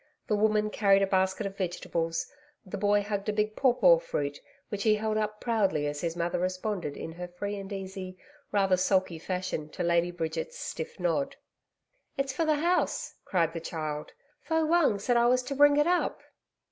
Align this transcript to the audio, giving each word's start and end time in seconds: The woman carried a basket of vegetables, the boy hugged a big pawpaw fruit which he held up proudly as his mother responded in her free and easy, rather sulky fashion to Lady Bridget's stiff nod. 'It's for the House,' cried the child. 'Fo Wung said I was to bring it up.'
The 0.25 0.35
woman 0.35 0.71
carried 0.71 1.03
a 1.03 1.05
basket 1.05 1.45
of 1.45 1.55
vegetables, 1.55 2.25
the 2.65 2.75
boy 2.79 3.03
hugged 3.03 3.29
a 3.29 3.33
big 3.33 3.55
pawpaw 3.55 3.99
fruit 3.99 4.39
which 4.69 4.81
he 4.81 4.95
held 4.95 5.15
up 5.15 5.39
proudly 5.39 5.85
as 5.85 6.01
his 6.01 6.15
mother 6.15 6.39
responded 6.39 6.97
in 6.97 7.11
her 7.11 7.27
free 7.27 7.55
and 7.55 7.71
easy, 7.71 8.17
rather 8.51 8.77
sulky 8.77 9.19
fashion 9.19 9.69
to 9.69 9.83
Lady 9.83 10.09
Bridget's 10.09 10.57
stiff 10.57 10.99
nod. 10.99 11.35
'It's 12.17 12.33
for 12.33 12.45
the 12.45 12.55
House,' 12.55 13.13
cried 13.25 13.53
the 13.53 13.59
child. 13.61 14.13
'Fo 14.41 14.65
Wung 14.65 14.97
said 14.97 15.17
I 15.17 15.27
was 15.27 15.43
to 15.43 15.55
bring 15.55 15.77
it 15.77 15.85
up.' 15.85 16.23